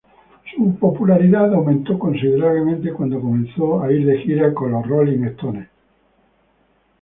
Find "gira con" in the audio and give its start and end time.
4.17-4.71